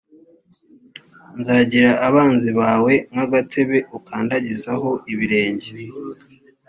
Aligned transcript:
nzagirira 1.39 1.93
abanzi 2.07 2.49
bawe 2.59 2.93
nk 3.11 3.17
agatebe 3.25 3.77
ukandagizaho 3.97 4.89
ibirenge 5.11 5.69